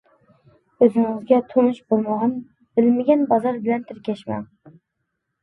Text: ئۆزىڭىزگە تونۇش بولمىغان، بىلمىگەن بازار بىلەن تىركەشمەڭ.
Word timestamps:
ئۆزىڭىزگە 0.85 1.37
تونۇش 1.51 1.81
بولمىغان، 1.91 2.33
بىلمىگەن 2.81 3.23
بازار 3.35 3.61
بىلەن 3.69 3.87
تىركەشمەڭ. 3.93 4.51